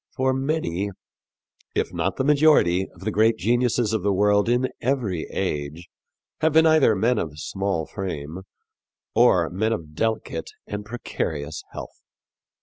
For 0.15 0.33
many, 0.33 0.89
if 1.75 1.93
not 1.93 2.15
the 2.15 2.23
majority, 2.23 2.87
of 2.95 3.01
the 3.01 3.11
great 3.11 3.37
geniuses 3.37 3.93
of 3.93 4.01
the 4.01 4.11
world 4.11 4.49
in 4.49 4.69
every 4.81 5.27
age 5.29 5.89
have 6.39 6.53
been 6.53 6.65
either 6.65 6.95
men 6.95 7.19
of 7.19 7.37
small 7.37 7.85
frame 7.85 8.39
or 9.13 9.47
men 9.51 9.71
of 9.73 9.93
delicate 9.93 10.49
and 10.65 10.83
precarious 10.83 11.61
health. 11.73 12.01